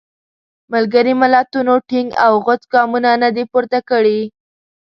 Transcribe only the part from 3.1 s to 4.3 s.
نه دي پورته کړي.